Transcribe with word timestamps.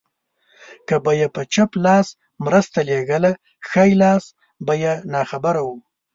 که 0.87 0.95
به 1.03 1.11
يې 1.19 1.27
په 1.35 1.41
چپ 1.53 1.71
لاس 1.85 2.07
مرسته 2.45 2.79
لېږله 2.87 3.31
ښی 3.69 3.89
لاس 4.01 4.23
به 4.65 4.73
يې 4.83 4.93
ناخبره 5.13 5.61
و. 5.67 5.69